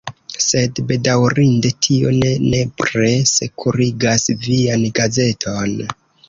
[0.43, 5.79] Sed, bedaŭrinde, tio ne nepre sekurigas vian gazeton.